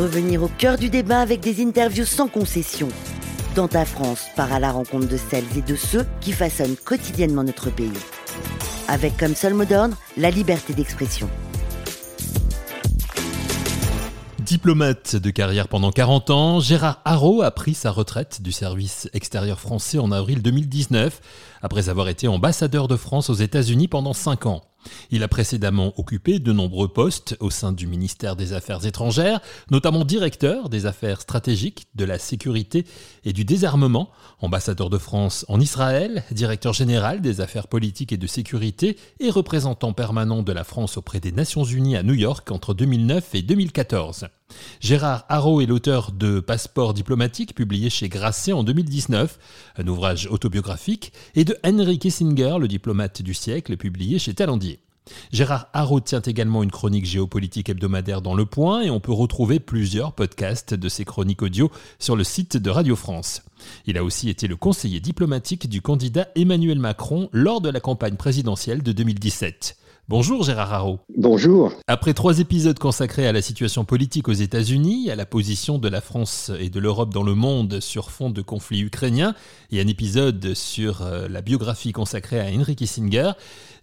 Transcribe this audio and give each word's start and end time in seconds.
Revenir 0.00 0.42
au 0.42 0.48
cœur 0.48 0.78
du 0.78 0.88
débat 0.88 1.20
avec 1.20 1.40
des 1.40 1.62
interviews 1.62 2.06
sans 2.06 2.26
concession. 2.26 2.88
Dans 3.54 3.68
ta 3.68 3.84
France, 3.84 4.28
part 4.34 4.50
à 4.50 4.58
la 4.58 4.72
rencontre 4.72 5.06
de 5.06 5.18
celles 5.18 5.44
et 5.58 5.60
de 5.60 5.76
ceux 5.76 6.06
qui 6.22 6.32
façonnent 6.32 6.76
quotidiennement 6.76 7.44
notre 7.44 7.68
pays. 7.68 7.92
Avec 8.88 9.18
comme 9.18 9.34
seul 9.34 9.52
mot 9.52 9.66
d'ordre 9.66 9.94
la 10.16 10.30
liberté 10.30 10.72
d'expression. 10.72 11.28
Diplomate 14.38 15.16
de 15.16 15.28
carrière 15.28 15.68
pendant 15.68 15.90
40 15.90 16.30
ans, 16.30 16.60
Gérard 16.60 17.02
Haro 17.04 17.42
a 17.42 17.50
pris 17.50 17.74
sa 17.74 17.90
retraite 17.90 18.40
du 18.40 18.52
service 18.52 19.06
extérieur 19.12 19.60
français 19.60 19.98
en 19.98 20.12
avril 20.12 20.40
2019, 20.40 21.20
après 21.62 21.88
avoir 21.88 22.08
été 22.08 22.28
ambassadeur 22.28 22.88
de 22.88 22.96
France 22.96 23.30
aux 23.30 23.34
États-Unis 23.34 23.88
pendant 23.88 24.12
5 24.12 24.46
ans. 24.46 24.62
Il 25.10 25.22
a 25.22 25.28
précédemment 25.28 25.92
occupé 25.98 26.38
de 26.38 26.52
nombreux 26.52 26.88
postes 26.88 27.36
au 27.40 27.50
sein 27.50 27.72
du 27.72 27.86
ministère 27.86 28.36
des 28.36 28.52
Affaires 28.52 28.86
étrangères, 28.86 29.40
notamment 29.70 30.04
directeur 30.04 30.68
des 30.68 30.86
affaires 30.86 31.20
stratégiques, 31.20 31.86
de 31.94 32.04
la 32.04 32.18
sécurité 32.18 32.86
et 33.24 33.32
du 33.32 33.44
désarmement, 33.44 34.10
ambassadeur 34.40 34.90
de 34.90 34.98
France 34.98 35.44
en 35.48 35.60
Israël, 35.60 36.24
directeur 36.30 36.72
général 36.72 37.20
des 37.20 37.40
affaires 37.40 37.68
politiques 37.68 38.12
et 38.12 38.16
de 38.16 38.26
sécurité 38.26 38.96
et 39.18 39.30
représentant 39.30 39.92
permanent 39.92 40.42
de 40.42 40.52
la 40.52 40.64
France 40.64 40.96
auprès 40.96 41.20
des 41.20 41.32
Nations 41.32 41.64
Unies 41.64 41.96
à 41.96 42.02
New 42.02 42.14
York 42.14 42.50
entre 42.50 42.74
2009 42.74 43.34
et 43.34 43.42
2014. 43.42 44.28
Gérard 44.80 45.24
Haro 45.28 45.60
est 45.60 45.66
l'auteur 45.66 46.12
de 46.12 46.40
Passeport 46.40 46.94
diplomatique 46.94 47.54
publié 47.54 47.90
chez 47.90 48.08
Grasset 48.08 48.52
en 48.52 48.64
2019, 48.64 49.38
un 49.76 49.86
ouvrage 49.86 50.26
autobiographique, 50.30 51.12
et 51.34 51.44
de 51.44 51.56
Henry 51.64 51.98
Kissinger, 51.98 52.56
le 52.58 52.68
diplomate 52.68 53.22
du 53.22 53.34
siècle, 53.34 53.76
publié 53.76 54.18
chez 54.18 54.34
Talendier. 54.34 54.80
Gérard 55.32 55.68
Haro 55.72 56.00
tient 56.00 56.20
également 56.20 56.62
une 56.62 56.70
chronique 56.70 57.04
géopolitique 57.04 57.68
hebdomadaire 57.68 58.22
dans 58.22 58.34
Le 58.34 58.46
Point 58.46 58.82
et 58.82 58.90
on 58.90 59.00
peut 59.00 59.12
retrouver 59.12 59.60
plusieurs 59.60 60.12
podcasts 60.12 60.74
de 60.74 60.88
ses 60.88 61.04
chroniques 61.04 61.42
audio 61.42 61.70
sur 61.98 62.16
le 62.16 62.24
site 62.24 62.56
de 62.56 62.70
Radio 62.70 62.96
France. 62.96 63.42
Il 63.86 63.98
a 63.98 64.04
aussi 64.04 64.28
été 64.28 64.46
le 64.46 64.56
conseiller 64.56 65.00
diplomatique 65.00 65.68
du 65.68 65.82
candidat 65.82 66.28
Emmanuel 66.36 66.78
Macron 66.78 67.28
lors 67.32 67.60
de 67.60 67.70
la 67.70 67.80
campagne 67.80 68.16
présidentielle 68.16 68.82
de 68.82 68.92
2017. 68.92 69.76
Bonjour 70.10 70.42
Gérard 70.42 70.74
Haro. 70.74 70.98
Bonjour. 71.16 71.72
Après 71.86 72.14
trois 72.14 72.40
épisodes 72.40 72.80
consacrés 72.80 73.28
à 73.28 73.32
la 73.32 73.42
situation 73.42 73.84
politique 73.84 74.26
aux 74.26 74.32
États-Unis, 74.32 75.08
à 75.08 75.14
la 75.14 75.24
position 75.24 75.78
de 75.78 75.88
la 75.88 76.00
France 76.00 76.50
et 76.58 76.68
de 76.68 76.80
l'Europe 76.80 77.14
dans 77.14 77.22
le 77.22 77.36
monde 77.36 77.78
sur 77.78 78.10
fond 78.10 78.28
de 78.28 78.42
conflit 78.42 78.80
ukrainien, 78.80 79.36
et 79.70 79.80
un 79.80 79.86
épisode 79.86 80.54
sur 80.54 81.02
euh, 81.02 81.28
la 81.28 81.42
biographie 81.42 81.92
consacrée 81.92 82.40
à 82.40 82.52
Henry 82.52 82.74
Kissinger, 82.74 83.34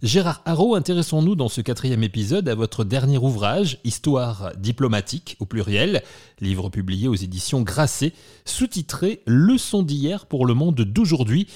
Gérard 0.02 0.42
Haro, 0.44 0.74
intéressons-nous 0.74 1.34
dans 1.34 1.48
ce 1.48 1.62
quatrième 1.62 2.02
épisode 2.02 2.46
à 2.50 2.54
votre 2.54 2.84
dernier 2.84 3.16
ouvrage, 3.16 3.78
Histoire 3.84 4.52
diplomatique 4.58 5.38
au 5.40 5.46
pluriel, 5.46 6.02
livre 6.42 6.68
publié 6.68 7.08
aux 7.08 7.14
éditions 7.14 7.62
Grasset, 7.62 8.12
sous-titré 8.44 9.22
Leçon 9.24 9.82
d'hier 9.82 10.26
pour 10.26 10.44
le 10.44 10.52
monde 10.52 10.82
d'aujourd'hui. 10.82 11.46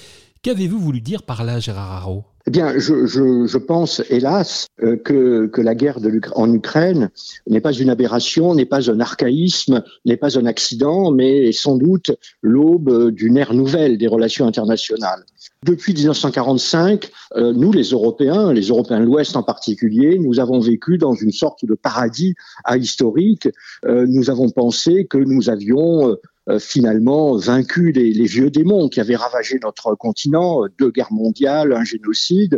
Qu'avez-vous 0.43 0.77
voulu 0.77 0.99
dire 0.99 1.23
par 1.23 1.45
là, 1.45 1.61
Gérard 1.61 1.93
Haro? 1.93 2.25
Eh 2.45 2.51
bien, 2.51 2.77
je, 2.77 3.05
je, 3.05 3.47
je 3.47 3.57
pense, 3.57 4.01
hélas, 4.09 4.67
euh, 4.81 4.97
que, 4.97 5.47
que, 5.47 5.61
la 5.61 5.73
guerre 5.73 6.01
de 6.01 6.19
en 6.35 6.53
Ukraine 6.53 7.11
n'est 7.47 7.61
pas 7.61 7.71
une 7.71 7.89
aberration, 7.89 8.53
n'est 8.53 8.65
pas 8.65 8.91
un 8.91 8.99
archaïsme, 8.99 9.85
n'est 10.03 10.17
pas 10.17 10.37
un 10.37 10.45
accident, 10.45 11.11
mais 11.11 11.47
est 11.47 11.53
sans 11.53 11.77
doute 11.77 12.11
l'aube 12.41 13.11
d'une 13.11 13.37
ère 13.37 13.53
nouvelle 13.53 13.97
des 13.97 14.07
relations 14.07 14.45
internationales. 14.45 15.23
Depuis 15.65 15.93
1945, 15.93 17.09
euh, 17.37 17.53
nous, 17.53 17.71
les 17.71 17.91
Européens, 17.91 18.51
les 18.51 18.67
Européens 18.67 18.99
de 18.99 19.05
l'Ouest 19.05 19.37
en 19.37 19.43
particulier, 19.43 20.19
nous 20.19 20.41
avons 20.41 20.59
vécu 20.59 20.97
dans 20.97 21.13
une 21.13 21.31
sorte 21.31 21.63
de 21.63 21.75
paradis 21.75 22.35
ahistorique. 22.65 23.47
Euh, 23.85 24.05
nous 24.09 24.29
avons 24.29 24.49
pensé 24.49 25.05
que 25.05 25.17
nous 25.17 25.49
avions 25.49 26.17
euh, 26.49 26.59
finalement 26.59 27.37
vaincu 27.37 27.91
les, 27.91 28.11
vieux 28.25 28.49
démons 28.49 28.89
qui 28.89 28.99
avaient 28.99 29.15
ravagé 29.15 29.59
notre 29.61 29.95
continent, 29.95 30.63
deux 30.77 30.91
guerres 30.91 31.13
mondiales, 31.13 31.73
un 31.73 31.83
génocide, 31.83 32.57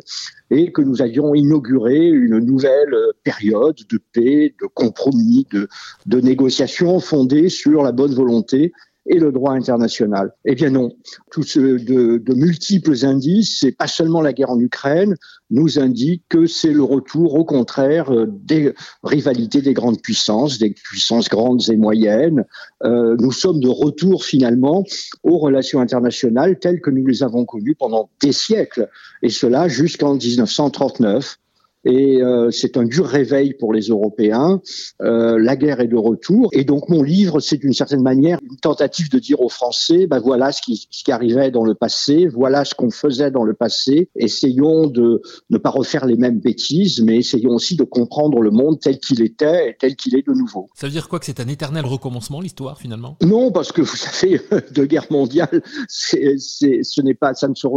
et 0.49 0.71
que 0.71 0.81
nous 0.81 1.01
avions 1.01 1.35
inauguré 1.35 2.07
une 2.07 2.39
nouvelle 2.39 2.95
période 3.23 3.77
de 3.89 3.99
paix, 4.13 4.55
de 4.61 4.67
compromis, 4.67 5.45
de, 5.51 5.67
de 6.05 6.19
négociations 6.19 6.99
fondées 6.99 7.49
sur 7.49 7.83
la 7.83 7.91
bonne 7.91 8.13
volonté 8.13 8.73
et 9.05 9.19
le 9.19 9.31
droit 9.31 9.53
international. 9.53 10.33
Eh 10.45 10.55
bien 10.55 10.69
non, 10.69 10.91
tous 11.31 11.43
ce, 11.43 11.59
de, 11.59 12.17
de, 12.17 12.33
multiples 12.33 13.05
indices, 13.05 13.59
c'est 13.59 13.71
pas 13.71 13.87
seulement 13.87 14.21
la 14.21 14.33
guerre 14.33 14.49
en 14.49 14.59
Ukraine, 14.59 15.15
nous 15.51 15.79
indiquent 15.79 16.25
que 16.27 16.47
c'est 16.47 16.73
le 16.73 16.83
retour, 16.83 17.35
au 17.35 17.45
contraire, 17.45 18.11
euh, 18.11 18.25
des 18.27 18.73
rivalités 19.03 19.61
des 19.61 19.73
grandes 19.73 20.01
puissances, 20.01 20.57
des 20.57 20.71
puissances 20.71 21.29
grandes 21.29 21.61
et 21.69 21.77
moyennes. 21.77 22.45
Euh, 22.83 23.15
nous 23.19 23.31
sommes 23.31 23.59
de 23.59 23.69
retour 23.69 24.25
finalement 24.25 24.83
aux 25.23 25.37
relations 25.37 25.79
internationales 25.79 26.57
telles 26.59 26.81
que 26.81 26.89
nous 26.89 27.05
les 27.05 27.21
avons 27.21 27.45
connues 27.45 27.75
pendant 27.75 28.09
des 28.21 28.31
siècles, 28.31 28.89
et 29.21 29.29
cela 29.29 29.67
jusqu'en 29.67 30.15
1939 30.15 31.37
et 31.85 32.21
euh, 32.21 32.51
c'est 32.51 32.77
un 32.77 32.83
dur 32.83 33.05
réveil 33.05 33.53
pour 33.53 33.73
les 33.73 33.87
Européens. 33.87 34.61
Euh, 35.01 35.39
la 35.39 35.55
guerre 35.55 35.79
est 35.79 35.87
de 35.87 35.97
retour 35.97 36.49
et 36.51 36.63
donc 36.63 36.89
mon 36.89 37.03
livre, 37.03 37.39
c'est 37.39 37.57
d'une 37.57 37.73
certaine 37.73 38.01
manière 38.01 38.39
une 38.49 38.57
tentative 38.57 39.09
de 39.09 39.19
dire 39.19 39.41
aux 39.41 39.49
Français, 39.49 40.07
ben 40.07 40.19
voilà 40.19 40.51
ce 40.51 40.61
qui, 40.61 40.87
ce 40.89 41.03
qui 41.03 41.11
arrivait 41.11 41.51
dans 41.51 41.63
le 41.63 41.75
passé, 41.75 42.27
voilà 42.27 42.65
ce 42.65 42.73
qu'on 42.73 42.91
faisait 42.91 43.31
dans 43.31 43.43
le 43.43 43.53
passé. 43.53 44.09
Essayons 44.15 44.87
de 44.87 45.21
ne 45.49 45.57
pas 45.57 45.69
refaire 45.69 46.05
les 46.05 46.17
mêmes 46.17 46.39
bêtises, 46.39 47.01
mais 47.01 47.17
essayons 47.17 47.51
aussi 47.51 47.75
de 47.75 47.83
comprendre 47.83 48.41
le 48.41 48.51
monde 48.51 48.79
tel 48.79 48.99
qu'il 48.99 49.21
était 49.21 49.69
et 49.69 49.77
tel 49.79 49.95
qu'il 49.95 50.15
est 50.15 50.27
de 50.27 50.33
nouveau. 50.33 50.67
Ça 50.75 50.87
veut 50.87 50.91
dire 50.91 51.07
quoi 51.07 51.19
que 51.19 51.25
c'est 51.25 51.39
un 51.39 51.47
éternel 51.47 51.85
recommencement 51.85 52.41
l'histoire 52.41 52.79
finalement? 52.79 53.17
Non, 53.21 53.51
parce 53.51 53.71
que 53.71 53.81
vous 53.81 53.95
savez, 53.95 54.41
deux 54.71 54.85
guerres 54.85 55.07
mondiales, 55.11 55.61
c'est, 55.87 56.37
ce 56.39 57.01
n'est 57.01 57.13
pas, 57.13 57.33
ça 57.33 57.47
ne 57.47 57.55
se 57.55 57.67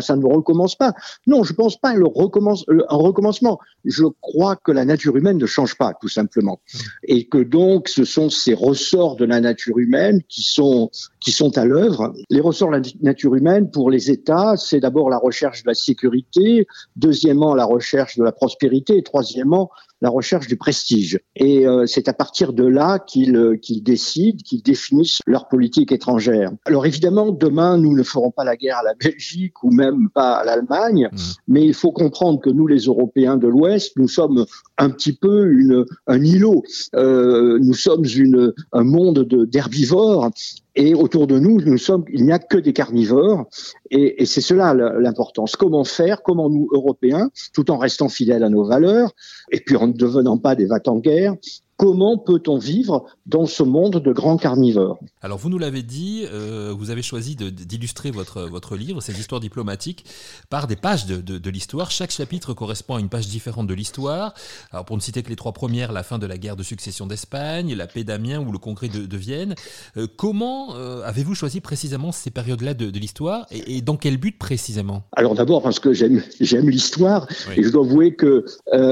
ça 0.00 0.16
ne 0.16 0.26
recommence 0.26 0.76
pas. 0.76 0.92
Non, 1.26 1.44
je 1.44 1.52
pense 1.52 1.76
pas 1.76 1.94
le 1.94 2.06
recommence, 2.06 2.64
un 2.68 2.96
recommencement 2.96 3.53
je 3.84 4.04
crois 4.20 4.56
que 4.56 4.72
la 4.72 4.84
nature 4.84 5.16
humaine 5.16 5.38
ne 5.38 5.46
change 5.46 5.76
pas, 5.76 5.92
tout 6.00 6.08
simplement. 6.08 6.60
Et 7.04 7.26
que 7.26 7.38
donc, 7.38 7.88
ce 7.88 8.04
sont 8.04 8.30
ces 8.30 8.54
ressorts 8.54 9.16
de 9.16 9.24
la 9.24 9.40
nature 9.40 9.78
humaine 9.78 10.22
qui 10.28 10.42
sont, 10.42 10.90
qui 11.20 11.32
sont 11.32 11.56
à 11.58 11.64
l'œuvre. 11.64 12.12
Les 12.30 12.40
ressorts 12.40 12.70
de 12.70 12.76
la 12.76 12.82
nature 13.02 13.34
humaine, 13.34 13.70
pour 13.70 13.90
les 13.90 14.10
États, 14.10 14.56
c'est 14.56 14.80
d'abord 14.80 15.10
la 15.10 15.18
recherche 15.18 15.62
de 15.62 15.68
la 15.68 15.74
sécurité, 15.74 16.66
deuxièmement, 16.96 17.54
la 17.54 17.64
recherche 17.66 18.16
de 18.16 18.24
la 18.24 18.32
prospérité, 18.32 18.96
et 18.96 19.02
troisièmement, 19.02 19.70
la 20.04 20.10
recherche 20.10 20.46
du 20.48 20.56
prestige. 20.56 21.18
Et 21.34 21.66
euh, 21.66 21.86
c'est 21.86 22.08
à 22.08 22.12
partir 22.12 22.52
de 22.52 22.66
là 22.66 22.98
qu'ils 22.98 23.36
euh, 23.36 23.56
qu'ils 23.56 23.82
décident, 23.82 24.38
qu'ils 24.44 24.62
définissent 24.62 25.20
leur 25.26 25.48
politique 25.48 25.92
étrangère. 25.92 26.50
Alors 26.66 26.84
évidemment, 26.84 27.32
demain, 27.32 27.78
nous 27.78 27.96
ne 27.96 28.02
ferons 28.02 28.30
pas 28.30 28.44
la 28.44 28.54
guerre 28.54 28.76
à 28.76 28.82
la 28.82 28.92
Belgique 28.94 29.64
ou 29.64 29.70
même 29.70 30.10
pas 30.10 30.34
à 30.34 30.44
l'Allemagne, 30.44 31.08
mmh. 31.10 31.16
mais 31.48 31.64
il 31.64 31.72
faut 31.72 31.90
comprendre 31.90 32.38
que 32.38 32.50
nous, 32.50 32.66
les 32.66 32.80
Européens 32.80 33.38
de 33.38 33.48
l'Ouest, 33.48 33.94
nous 33.96 34.08
sommes 34.08 34.44
un 34.78 34.90
petit 34.90 35.12
peu 35.12 35.50
une, 35.50 35.84
un 36.06 36.22
îlot. 36.22 36.62
Euh, 36.94 37.58
nous 37.60 37.74
sommes 37.74 38.04
une, 38.04 38.52
un 38.72 38.84
monde 38.84 39.26
d'herbivores 39.50 40.30
et 40.76 40.94
autour 40.94 41.26
de 41.26 41.38
nous, 41.38 41.60
nous 41.60 41.78
sommes, 41.78 42.04
il 42.12 42.24
n'y 42.24 42.32
a 42.32 42.40
que 42.40 42.58
des 42.58 42.72
carnivores, 42.72 43.46
et, 43.90 44.22
et 44.22 44.26
c'est 44.26 44.40
cela 44.40 44.74
l'importance. 44.74 45.54
Comment 45.54 45.84
faire 45.84 46.22
Comment 46.22 46.50
nous, 46.50 46.68
Européens, 46.72 47.30
tout 47.52 47.70
en 47.70 47.78
restant 47.78 48.08
fidèles 48.08 48.42
à 48.42 48.48
nos 48.48 48.64
valeurs, 48.64 49.12
et 49.52 49.60
puis 49.60 49.76
en 49.76 49.86
ne 49.86 49.92
devenant 49.92 50.36
pas 50.36 50.56
des 50.56 50.68
en 50.86 50.98
guerre 50.98 51.36
Comment 51.76 52.18
peut-on 52.18 52.56
vivre 52.56 53.06
dans 53.26 53.46
ce 53.46 53.64
monde 53.64 53.96
de 53.96 54.12
grands 54.12 54.36
carnivores? 54.36 55.00
Alors 55.22 55.38
vous 55.38 55.48
nous 55.48 55.58
l'avez 55.58 55.82
dit, 55.82 56.24
euh, 56.32 56.72
vous 56.76 56.90
avez 56.90 57.02
choisi 57.02 57.34
d'illustrer 57.34 58.12
votre, 58.12 58.42
votre 58.42 58.76
livre, 58.76 59.00
cette 59.00 59.18
histoire 59.18 59.40
diplomatique, 59.40 60.04
par 60.50 60.68
des 60.68 60.76
pages 60.76 61.06
de, 61.06 61.16
de, 61.16 61.38
de 61.38 61.50
l'histoire. 61.50 61.90
Chaque 61.90 62.12
chapitre 62.12 62.54
correspond 62.54 62.94
à 62.94 63.00
une 63.00 63.08
page 63.08 63.26
différente 63.26 63.66
de 63.66 63.74
l'histoire. 63.74 64.34
Alors 64.70 64.84
pour 64.84 64.96
ne 64.96 65.02
citer 65.02 65.24
que 65.24 65.30
les 65.30 65.36
trois 65.36 65.52
premières, 65.52 65.90
la 65.90 66.04
fin 66.04 66.18
de 66.18 66.26
la 66.26 66.38
guerre 66.38 66.54
de 66.54 66.62
succession 66.62 67.06
d'Espagne, 67.08 67.74
la 67.74 67.88
paix 67.88 68.04
d'Amiens 68.04 68.40
ou 68.40 68.52
le 68.52 68.58
congrès 68.58 68.88
de, 68.88 69.04
de 69.04 69.16
Vienne. 69.16 69.56
Euh, 69.96 70.06
comment 70.16 70.76
euh, 70.76 71.02
avez-vous 71.02 71.34
choisi 71.34 71.60
précisément 71.60 72.12
ces 72.12 72.30
périodes-là 72.30 72.74
de, 72.74 72.86
l'histoire 72.98 73.46
et, 73.50 73.78
et, 73.78 73.80
dans 73.80 73.96
quel 73.96 74.16
but 74.16 74.38
précisément? 74.38 75.02
Alors 75.16 75.34
d'abord 75.34 75.62
parce 75.62 75.80
que 75.80 75.92
j'aime 75.92 76.22
l'histoire 76.40 77.26
oui. 77.48 77.54
et 77.56 77.62
je 77.64 77.70
dois 77.70 77.84
avouer 77.84 78.14
que 78.14 78.44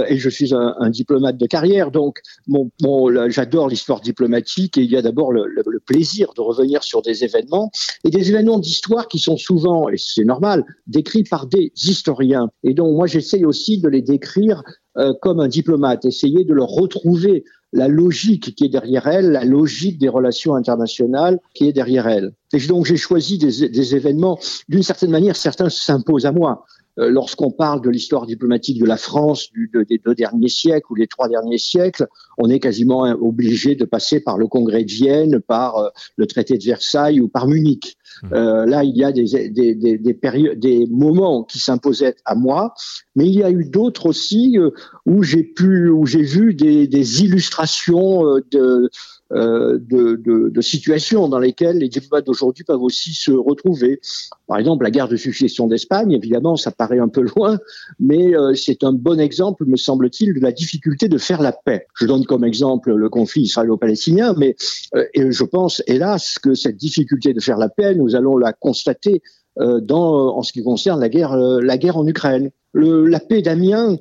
et 0.08 0.18
je 0.18 0.28
suis 0.28 0.52
un, 0.52 0.74
un 0.78 0.90
diplomate 0.90 1.36
de 1.36 1.46
carrière, 1.46 1.90
donc 1.90 2.20
mon 2.48 2.71
bon, 2.80 3.30
j'adore 3.30 3.68
l'histoire 3.68 4.00
diplomatique 4.00 4.78
et 4.78 4.82
il 4.82 4.90
y 4.90 4.96
a 4.96 5.02
d'abord 5.02 5.32
le, 5.32 5.44
plaisir 5.84 6.32
de 6.36 6.40
revenir 6.40 6.82
sur 6.82 7.02
des 7.02 7.24
événements 7.24 7.70
et 8.04 8.10
des 8.10 8.30
événements 8.30 8.58
d'histoire 8.58 9.08
qui 9.08 9.18
sont 9.18 9.36
souvent, 9.36 9.88
et 9.88 9.96
c'est 9.96 10.24
normal, 10.24 10.64
décrits 10.86 11.24
par 11.24 11.46
des 11.46 11.72
historiens. 11.74 12.48
Et 12.62 12.74
donc 12.74 12.94
moi 12.94 13.06
j'essaye 13.06 13.44
aussi 13.44 13.80
de 13.80 13.88
les 13.88 14.02
décrire 14.02 14.62
euh, 14.98 15.12
comme 15.22 15.40
un 15.40 15.48
diplomate, 15.48 16.04
essayer 16.04 16.44
de 16.44 16.54
leur 16.54 16.68
retrouver 16.68 17.44
la 17.72 17.88
logique 17.88 18.54
qui 18.54 18.66
est 18.66 18.68
derrière 18.68 19.06
elle, 19.06 19.30
la 19.30 19.44
logique 19.44 19.98
des 19.98 20.08
relations 20.08 20.54
internationales 20.54 21.40
qui 21.54 21.66
est 21.66 21.72
derrière 21.72 22.06
elle. 22.06 22.32
Et 22.52 22.58
donc 22.66 22.84
j'ai 22.84 22.98
choisi 22.98 23.38
des 23.38 23.94
événements, 23.94 24.38
d'une 24.68 24.82
certaine 24.82 25.10
manière, 25.10 25.36
certains 25.36 25.70
s'imposent 25.70 26.26
à 26.26 26.32
moi. 26.32 26.66
Lorsqu'on 26.96 27.50
parle 27.50 27.80
de 27.80 27.90
l'histoire 27.90 28.26
diplomatique 28.26 28.78
de 28.78 28.86
la 28.86 28.96
France 28.96 29.48
des 29.54 29.98
deux 29.98 30.14
derniers 30.14 30.48
siècles 30.48 30.86
ou 30.90 30.94
les 30.94 31.06
trois 31.06 31.28
derniers 31.28 31.58
siècles, 31.58 32.06
on 32.38 32.50
est 32.50 32.60
quasiment 32.60 33.02
obligé 33.20 33.74
de 33.74 33.84
passer 33.84 34.20
par 34.20 34.36
le 34.36 34.46
Congrès 34.46 34.84
de 34.84 34.90
Vienne, 34.90 35.40
par 35.40 35.92
le 36.16 36.26
traité 36.26 36.58
de 36.58 36.64
Versailles 36.64 37.20
ou 37.20 37.28
par 37.28 37.46
Munich. 37.46 37.96
Mmh. 38.22 38.34
là, 38.34 38.84
il 38.84 38.96
y 38.96 39.04
a 39.04 39.10
des, 39.10 39.48
des, 39.48 39.74
des, 39.74 39.98
des, 39.98 40.14
périodes, 40.14 40.58
des 40.58 40.86
moments 40.90 41.44
qui 41.44 41.58
s'imposaient 41.58 42.14
à 42.24 42.34
moi, 42.34 42.74
mais 43.16 43.26
il 43.26 43.34
y 43.34 43.42
a 43.42 43.50
eu 43.50 43.64
d'autres 43.64 44.06
aussi 44.06 44.58
où 45.06 45.22
j'ai 45.22 45.42
pu, 45.42 45.88
où 45.88 46.06
j'ai 46.06 46.22
vu 46.22 46.54
des, 46.54 46.86
des 46.86 47.24
illustrations 47.24 48.22
de 48.50 48.58
euh, 48.72 48.88
de, 49.32 50.16
de, 50.16 50.50
de, 50.50 50.60
situations 50.60 51.28
dans 51.28 51.38
lesquelles 51.38 51.78
les 51.78 51.88
diplomates 51.88 52.26
d'aujourd'hui 52.26 52.64
peuvent 52.64 52.82
aussi 52.82 53.14
se 53.14 53.30
retrouver. 53.30 54.00
Par 54.46 54.58
exemple, 54.58 54.84
la 54.84 54.90
guerre 54.90 55.08
de 55.08 55.16
succession 55.16 55.66
d'Espagne, 55.66 56.12
évidemment, 56.12 56.56
ça 56.56 56.70
paraît 56.70 56.98
un 56.98 57.08
peu 57.08 57.22
loin, 57.36 57.58
mais 57.98 58.36
euh, 58.36 58.54
c'est 58.54 58.84
un 58.84 58.92
bon 58.92 59.18
exemple, 59.18 59.64
me 59.66 59.76
semble-t-il, 59.76 60.34
de 60.34 60.40
la 60.40 60.52
difficulté 60.52 61.08
de 61.08 61.18
faire 61.18 61.40
la 61.40 61.52
paix. 61.52 61.86
Je 61.98 62.06
donne 62.06 62.26
comme 62.26 62.44
exemple 62.44 62.92
le 62.92 63.08
conflit 63.08 63.42
israélo-palestinien, 63.42 64.34
mais 64.36 64.54
euh, 64.94 65.04
je 65.14 65.44
pense, 65.44 65.82
hélas, 65.86 66.38
que 66.38 66.54
cette 66.54 66.76
difficulté 66.76 67.32
de 67.32 67.40
faire 67.40 67.56
la 67.56 67.68
paix, 67.68 67.94
nous 67.94 68.14
allons 68.14 68.36
la 68.36 68.52
constater 68.52 69.22
dans, 69.58 70.34
en 70.34 70.42
ce 70.42 70.50
qui 70.50 70.62
concerne 70.62 70.98
la 70.98 71.10
guerre, 71.10 71.36
la 71.36 71.76
guerre 71.76 71.98
en 71.98 72.06
Ukraine. 72.06 72.50
Le, 72.72 73.06
la 73.06 73.20
paix 73.20 73.42
d'Amiens, 73.42 73.98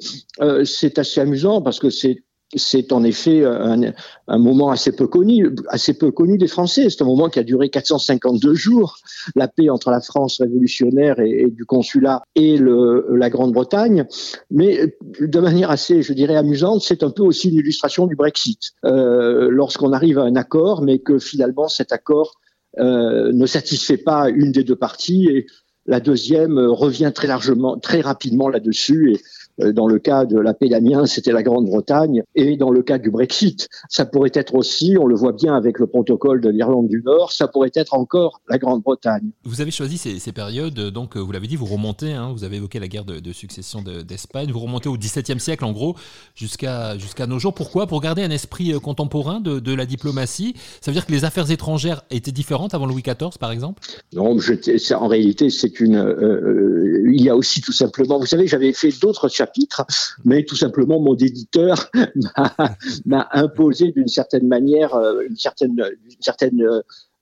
c'est 0.64 0.98
assez 0.98 1.20
amusant 1.20 1.62
parce 1.62 1.78
que 1.78 1.90
c'est 1.90 2.24
c'est 2.56 2.92
en 2.92 3.04
effet 3.04 3.46
un, 3.46 3.94
un, 4.28 4.38
moment 4.38 4.72
assez 4.72 4.92
peu 4.92 5.08
connu, 5.08 5.56
assez 5.68 5.94
peu 5.94 6.12
connu 6.12 6.38
des 6.38 6.48
Français. 6.48 6.90
C'est 6.90 7.02
un 7.02 7.06
moment 7.06 7.30
qui 7.30 7.40
a 7.40 7.44
duré 7.44 7.70
452 7.70 8.54
jours, 8.54 8.98
la 9.36 9.48
paix 9.48 9.70
entre 9.70 9.92
la 9.92 10.02
France 10.02 10.40
révolutionnaire 10.42 11.20
et, 11.20 11.48
du 11.50 11.66
consulat 11.66 12.24
et 12.36 12.58
le, 12.58 13.08
la 13.16 13.30
Grande-Bretagne. 13.30 14.06
Mais 14.50 14.98
de 15.20 15.40
manière 15.40 15.72
assez, 15.72 16.02
je 16.02 16.14
dirais, 16.14 16.36
amusante, 16.36 16.82
c'est 16.82 17.04
un 17.04 17.12
peu 17.12 17.24
aussi 17.24 17.50
une 17.50 17.56
illustration 17.56 18.08
du 18.08 18.16
Brexit. 18.16 18.72
Euh, 18.86 19.50
Lorsqu'on 19.50 19.94
arrive 19.94 20.20
à 20.20 20.24
un 20.24 20.36
accord, 20.36 20.82
mais 20.82 21.00
que 21.00 21.20
finalement 21.20 21.68
cet 21.68 21.92
accord 21.92 22.36
euh, 22.80 23.32
ne 23.34 23.46
satisfait 23.46 23.98
pas 23.98 24.30
une 24.30 24.52
des 24.52 24.64
deux 24.64 24.76
parties 24.76 25.28
et 25.28 25.48
la 25.86 26.00
deuxième 26.00 26.58
revient 26.60 27.12
très 27.14 27.28
largement, 27.28 27.78
très 27.78 28.02
rapidement 28.02 28.50
là-dessus 28.50 29.14
et 29.14 29.22
dans 29.60 29.88
le 29.88 30.00
cas 30.00 30.26
de 30.26 30.40
la 30.40 30.54
paix 30.54 30.70
d'Amiens, 30.70 31.06
c'était 31.06 31.32
la 31.32 31.44
Grande-Bretagne. 31.44 32.24
Et 32.36 32.58
dans 32.58 32.72
le 32.72 32.82
cas 32.82 32.98
du 32.98 33.12
Brexit, 33.12 33.68
ça 33.90 34.06
pourrait 34.06 34.32
être 34.34 34.56
aussi, 34.56 34.96
on 35.00 35.06
le 35.06 35.16
voit 35.16 35.34
bien 35.34 35.56
avec 35.56 35.80
le 35.80 35.88
protocole 35.88 36.42
de 36.42 36.50
l'Irlande 36.50 36.88
du 36.88 37.02
Nord, 37.04 37.32
ça 37.32 37.48
pourrait 37.48 37.72
être 37.76 37.94
encore 37.94 38.42
la 38.50 38.58
Grande-Bretagne. 38.58 39.30
Vous 39.44 39.62
avez 39.62 39.72
choisi 39.72 39.98
ces, 39.98 40.32
périodes, 40.32 40.80
donc 40.92 41.18
vous 41.18 41.32
l'avez 41.32 41.48
dit, 41.48 41.56
vous 41.56 41.66
remontez, 41.66 42.14
hein, 42.14 42.32
vous 42.34 42.44
avez 42.44 42.58
évoqué 42.58 42.80
la 42.80 42.88
guerre 42.88 43.06
de, 43.06 43.32
succession 43.34 43.82
d'Espagne, 43.82 44.52
vous 44.52 44.60
remontez 44.60 44.90
au 44.90 44.98
XVIIe 44.98 45.40
siècle 45.40 45.64
en 45.66 45.72
gros, 45.72 45.96
jusqu'à 46.36 46.98
jusqu'à 46.98 47.28
nos 47.28 47.40
jours. 47.40 47.54
Pourquoi? 47.54 47.88
Pour 47.88 48.02
garder 48.02 48.24
un 48.24 48.32
esprit 48.32 48.74
euh, 48.74 48.80
contemporain 48.80 49.40
de, 49.40 49.74
la 49.74 49.86
diplomatie. 49.86 50.56
Ça 50.82 50.92
veut 50.92 50.96
dire 50.96 51.06
que 51.06 51.12
les 51.12 51.24
affaires 51.24 51.50
étrangères 51.50 52.02
étaient 52.10 52.32
différentes 52.32 52.74
avant 52.74 52.86
Louis 52.86 53.02
XIV, 53.02 53.38
par 53.40 53.52
exemple? 53.52 53.82
Non, 54.14 54.38
je, 54.38 54.94
en 54.94 55.08
réalité, 55.08 55.50
c'est 55.50 55.80
une. 55.80 55.96
Euh, 55.96 57.10
il 57.12 57.22
y 57.24 57.30
a 57.30 57.36
aussi 57.36 57.62
tout 57.62 57.72
simplement, 57.72 58.20
vous 58.20 58.26
savez, 58.26 58.48
j'avais 58.48 58.74
fait 58.74 58.92
d'autres 59.00 59.30
chapitre, 59.52 59.86
mais 60.24 60.44
tout 60.44 60.56
simplement 60.56 61.00
mon 61.00 61.16
éditeur 61.16 61.90
m'a 63.06 63.28
imposé 63.34 63.92
d'une 63.92 64.08
certaine 64.08 64.48
manière 64.48 64.96
euh, 64.96 65.22
une 65.28 65.36
certaine, 65.36 65.72
une 65.80 66.22
certaine 66.22 66.62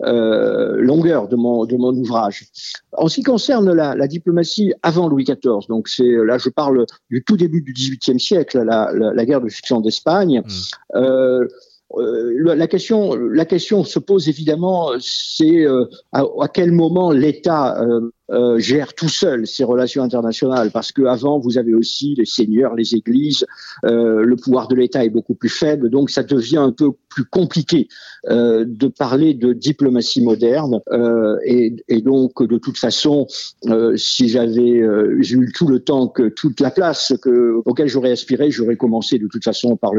euh, 0.03 0.77
longueur 0.79 1.27
de 1.27 1.35
mon, 1.35 1.65
de 1.65 1.75
mon 1.75 1.93
ouvrage. 1.93 2.45
En 2.93 3.07
ce 3.07 3.15
qui 3.15 3.23
concerne 3.23 3.73
la, 3.73 3.95
la 3.95 4.07
diplomatie 4.07 4.73
avant 4.83 5.07
Louis 5.09 5.25
XIV, 5.25 5.67
donc 5.67 5.87
c'est 5.89 6.11
là 6.25 6.37
je 6.37 6.49
parle 6.49 6.85
du 7.09 7.23
tout 7.23 7.37
début 7.37 7.61
du 7.61 7.73
XVIIIe 7.73 8.19
siècle, 8.19 8.61
la, 8.63 8.91
la, 8.93 9.13
la 9.13 9.25
guerre 9.25 9.41
de 9.41 9.49
succession 9.49 9.81
d'Espagne. 9.81 10.41
Mmh. 10.45 10.97
Euh, 10.97 11.47
euh, 11.97 12.55
la 12.55 12.67
question, 12.67 13.15
la 13.15 13.45
question 13.45 13.83
se 13.83 13.97
pose 13.97 14.29
évidemment, 14.29 14.91
c'est 14.99 15.65
euh, 15.65 15.85
à, 16.11 16.23
à, 16.39 16.47
quel 16.47 16.71
moment 16.71 17.11
l'État 17.11 17.83
euh, 18.31 18.59
gère 18.59 18.93
tout 18.93 19.09
seul 19.09 19.47
ses 19.47 19.63
relations 19.63 20.03
internationales, 20.03 20.69
parce 20.71 20.91
qu'avant, 20.91 21.39
vous 21.39 21.57
avez 21.57 21.73
aussi 21.73 22.13
les 22.15 22.25
seigneurs, 22.25 22.75
les 22.75 22.93
églises, 22.93 23.45
euh, 23.85 24.23
le 24.23 24.35
pouvoir 24.35 24.67
de 24.67 24.75
l'État 24.75 25.03
est 25.03 25.09
beaucoup 25.09 25.33
plus 25.33 25.49
faible, 25.49 25.89
donc 25.89 26.11
ça 26.11 26.21
devient 26.21 26.57
un 26.57 26.71
peu 26.71 26.91
plus 27.09 27.25
compliqué 27.25 27.87
euh, 28.29 28.65
de 28.67 28.87
parler 28.87 29.33
de 29.33 29.53
diplomatie 29.53 30.21
moderne. 30.21 30.79
Et, 31.45 32.01
donc, 32.01 32.41
de 32.43 32.57
toute 32.57 32.77
façon, 32.77 33.27
si 33.95 34.29
j'avais 34.29 34.79
eu 34.79 35.51
tout 35.53 35.67
le 35.67 35.79
temps 35.79 36.07
que 36.07 36.29
toute 36.29 36.59
la 36.59 36.71
place 36.71 37.13
que, 37.21 37.61
auquel 37.65 37.87
j'aurais 37.87 38.11
aspiré, 38.11 38.51
j'aurais 38.51 38.77
commencé 38.77 39.19
de 39.19 39.27
toute 39.27 39.43
façon 39.43 39.75
par, 39.75 39.91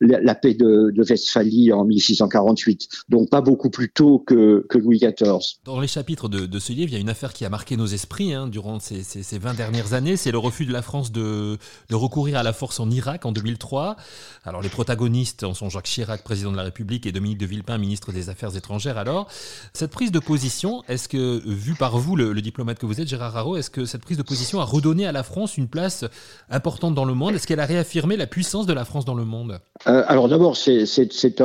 la, 0.00 0.34
paix 0.34 0.54
de, 0.54 0.90
de, 0.90 1.02
Westphalie 1.02 1.72
en 1.72 1.84
1648. 1.84 2.88
Donc, 3.08 3.30
pas 3.30 3.40
beaucoup 3.40 3.70
plus 3.70 3.90
tôt 3.90 4.18
que, 4.18 4.66
que 4.68 4.78
Louis 4.78 4.98
XIV. 4.98 5.58
Dans 5.64 5.80
les 5.80 5.88
chapitres 5.88 6.28
de, 6.28 6.46
de 6.46 6.58
ce 6.58 6.72
livre, 6.72 6.90
il 6.90 6.94
y 6.94 6.96
a 6.96 7.00
une 7.00 7.10
affaire 7.10 7.32
qui 7.32 7.41
qui 7.42 7.46
a 7.46 7.50
marqué 7.50 7.76
nos 7.76 7.86
esprits 7.86 8.34
hein, 8.34 8.46
durant 8.46 8.78
ces, 8.78 9.02
ces, 9.02 9.38
20 9.40 9.54
dernières 9.54 9.94
années, 9.94 10.16
c'est 10.16 10.30
le 10.30 10.38
refus 10.38 10.64
de 10.64 10.72
la 10.72 10.80
France 10.80 11.10
de, 11.10 11.58
recourir 11.90 12.38
à 12.38 12.44
la 12.44 12.52
force 12.52 12.78
en 12.78 12.88
Irak 12.88 13.26
en 13.26 13.32
2003. 13.32 13.96
Alors 14.44 14.62
les 14.62 14.68
protagonistes 14.68 15.42
en 15.42 15.52
sont 15.52 15.68
Jacques 15.68 15.86
Chirac, 15.86 16.22
président 16.22 16.52
de 16.52 16.56
la 16.56 16.62
République, 16.62 17.04
et 17.04 17.10
Dominique 17.10 17.38
de 17.38 17.46
Villepin, 17.46 17.78
ministre 17.78 18.12
des 18.12 18.28
Affaires 18.28 18.56
étrangères. 18.56 18.96
Alors, 18.96 19.26
cette 19.72 19.90
prise 19.90 20.12
de 20.12 20.20
position, 20.20 20.84
est-ce 20.86 21.08
que, 21.08 21.42
vu 21.44 21.74
par 21.74 21.98
vous, 21.98 22.14
le, 22.14 22.40
diplomate 22.40 22.78
que 22.78 22.86
vous 22.86 23.00
êtes, 23.00 23.08
Gérard 23.08 23.36
Haro, 23.36 23.56
est-ce 23.56 23.70
que 23.70 23.86
cette 23.86 24.02
prise 24.02 24.18
de 24.18 24.22
position 24.22 24.60
a 24.60 24.64
redonné 24.64 25.04
à 25.04 25.10
la 25.10 25.24
France 25.24 25.58
une 25.58 25.66
place 25.66 26.04
importante 26.48 26.94
dans 26.94 27.04
le 27.04 27.14
monde? 27.14 27.34
Est-ce 27.34 27.48
qu'elle 27.48 27.58
a 27.58 27.66
réaffirmé 27.66 28.16
la 28.16 28.28
puissance 28.28 28.66
de 28.66 28.72
la 28.72 28.84
France 28.84 29.04
dans 29.04 29.16
le 29.16 29.24
monde? 29.24 29.58
Euh, 29.88 30.04
Alors 30.06 30.28
d'abord, 30.28 30.56
c'est 30.56 31.40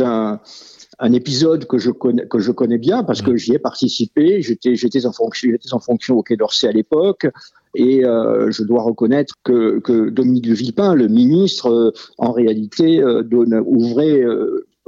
un... 0.00 0.40
un 0.98 1.12
épisode 1.12 1.66
que 1.66 1.78
je 1.78 1.90
connais 1.90 2.26
que 2.26 2.38
je 2.38 2.52
connais 2.52 2.78
bien 2.78 3.04
parce 3.04 3.22
que 3.22 3.30
mm. 3.30 3.36
j'y 3.36 3.52
ai 3.54 3.58
participé. 3.58 4.42
J'étais 4.42 4.76
j'étais 4.76 5.06
en 5.06 5.12
fonction 5.12 5.50
j'étais 5.50 5.74
en 5.74 5.80
fonction 5.80 6.16
au 6.16 6.22
Quai 6.22 6.36
d'Orsay 6.36 6.68
à 6.68 6.72
l'époque. 6.72 7.26
Et 7.74 8.04
euh, 8.04 8.50
je 8.50 8.62
dois 8.62 8.82
reconnaître 8.82 9.34
que, 9.44 9.80
que 9.80 10.08
Dominique 10.08 10.48
de 10.48 10.54
Villepin, 10.54 10.94
le 10.94 11.08
ministre, 11.08 11.70
euh, 11.70 11.92
en 12.16 12.32
réalité, 12.32 13.02
euh, 13.02 13.22
donne, 13.22 13.62
ouvrait 13.66 14.24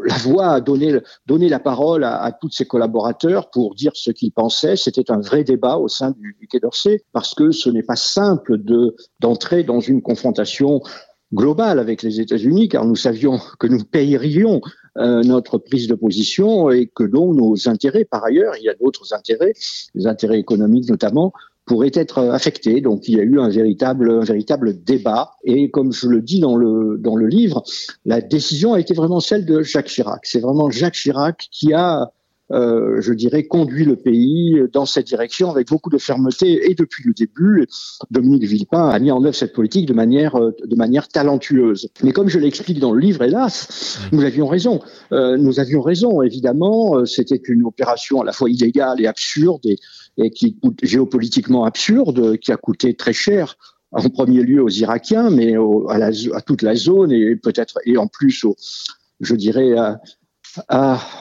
la 0.02 0.16
voix, 0.16 0.60
donner, 0.62 0.98
donner 1.26 1.50
la 1.50 1.58
parole 1.58 2.02
à, 2.04 2.22
à 2.22 2.32
tous 2.32 2.50
ses 2.50 2.64
collaborateurs 2.64 3.50
pour 3.50 3.74
dire 3.74 3.92
ce 3.94 4.10
qu'ils 4.10 4.32
pensaient. 4.32 4.76
C'était 4.76 5.10
un 5.10 5.20
vrai 5.20 5.44
débat 5.44 5.76
au 5.76 5.88
sein 5.88 6.12
du, 6.12 6.34
du 6.40 6.46
Quai 6.48 6.60
d'Orsay 6.60 7.02
parce 7.12 7.34
que 7.34 7.50
ce 7.50 7.68
n'est 7.68 7.82
pas 7.82 7.96
simple 7.96 8.56
de 8.56 8.96
d'entrer 9.20 9.64
dans 9.64 9.80
une 9.80 10.00
confrontation 10.00 10.80
globale 11.34 11.78
avec 11.78 12.02
les 12.02 12.20
États-Unis, 12.20 12.68
car 12.68 12.84
nous 12.84 12.96
savions 12.96 13.38
que 13.58 13.66
nous 13.66 13.84
payerions 13.84 14.60
euh, 14.98 15.22
notre 15.22 15.58
prise 15.58 15.86
de 15.88 15.94
position 15.94 16.70
et 16.70 16.90
que 16.92 17.04
donc 17.04 17.36
nos 17.36 17.68
intérêts, 17.68 18.04
par 18.04 18.24
ailleurs, 18.24 18.54
il 18.58 18.64
y 18.64 18.68
a 18.68 18.74
d'autres 18.74 19.14
intérêts, 19.14 19.52
les 19.94 20.06
intérêts 20.06 20.38
économiques 20.38 20.88
notamment, 20.88 21.32
pourraient 21.68 21.92
être 21.94 22.18
affectés. 22.18 22.80
Donc 22.80 23.06
il 23.06 23.16
y 23.16 23.20
a 23.20 23.22
eu 23.22 23.38
un 23.38 23.48
véritable, 23.48 24.10
un 24.10 24.24
véritable 24.24 24.82
débat. 24.82 25.32
Et 25.44 25.70
comme 25.70 25.92
je 25.92 26.08
le 26.08 26.22
dis 26.22 26.40
dans 26.40 26.56
le, 26.56 26.96
dans 26.98 27.14
le 27.14 27.26
livre, 27.26 27.62
la 28.04 28.20
décision 28.20 28.72
a 28.72 28.80
été 28.80 28.94
vraiment 28.94 29.20
celle 29.20 29.44
de 29.44 29.62
Jacques 29.62 29.86
Chirac. 29.86 30.20
C'est 30.24 30.40
vraiment 30.40 30.70
Jacques 30.70 30.94
Chirac 30.94 31.48
qui 31.50 31.72
a 31.74 32.10
euh, 32.50 33.00
je 33.00 33.12
dirais, 33.12 33.44
conduit 33.44 33.84
le 33.84 33.96
pays 33.96 34.62
dans 34.72 34.86
cette 34.86 35.06
direction 35.06 35.50
avec 35.50 35.68
beaucoup 35.68 35.90
de 35.90 35.98
fermeté. 35.98 36.70
Et 36.70 36.74
depuis 36.74 37.04
le 37.04 37.12
début, 37.12 37.66
Dominique 38.10 38.44
Villepin 38.44 38.88
a 38.88 38.98
mis 38.98 39.10
en 39.10 39.22
œuvre 39.24 39.34
cette 39.34 39.52
politique 39.52 39.86
de 39.86 39.92
manière, 39.92 40.36
euh, 40.36 40.52
de 40.64 40.76
manière 40.76 41.08
talentueuse. 41.08 41.90
Mais 42.02 42.12
comme 42.12 42.28
je 42.28 42.38
l'explique 42.38 42.80
dans 42.80 42.92
le 42.92 43.00
livre, 43.00 43.22
hélas, 43.22 44.00
nous 44.12 44.24
avions 44.24 44.46
raison. 44.46 44.80
Euh, 45.12 45.36
nous 45.36 45.60
avions 45.60 45.82
raison, 45.82 46.22
évidemment. 46.22 47.04
C'était 47.04 47.40
une 47.48 47.64
opération 47.64 48.22
à 48.22 48.24
la 48.24 48.32
fois 48.32 48.48
illégale 48.48 49.00
et 49.00 49.06
absurde 49.06 49.66
et, 49.66 49.76
et 50.16 50.30
qui 50.30 50.56
coûte 50.56 50.78
géopolitiquement 50.82 51.64
absurde, 51.64 52.38
qui 52.38 52.52
a 52.52 52.56
coûté 52.56 52.94
très 52.94 53.12
cher 53.12 53.56
en 53.92 54.08
premier 54.10 54.42
lieu 54.42 54.62
aux 54.62 54.68
Irakiens, 54.68 55.30
mais 55.30 55.56
au, 55.56 55.88
à, 55.88 55.98
la, 55.98 56.10
à, 56.34 56.40
toute 56.42 56.62
la 56.62 56.74
zone 56.74 57.10
et 57.10 57.36
peut-être 57.36 57.78
et 57.86 57.96
en 57.96 58.06
plus, 58.06 58.44
au, 58.44 58.54
je 59.20 59.34
dirais, 59.34 59.76
à, 59.78 60.00